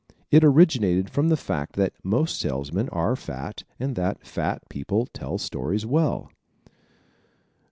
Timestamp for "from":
1.11-1.27